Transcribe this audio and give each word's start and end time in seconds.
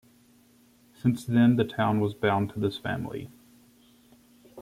Since 0.93 1.25
then, 1.25 1.57
the 1.57 1.63
town 1.63 1.99
was 1.99 2.15
bound 2.15 2.49
to 2.53 2.59
this 2.59 2.75
family. 2.75 3.29